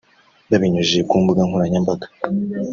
Babinyujije 0.49 1.01
ku 1.09 1.15
mbuga 1.21 1.41
nkoranyambaga 1.47 2.07